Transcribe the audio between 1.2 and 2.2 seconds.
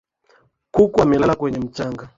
kwenye mchanga.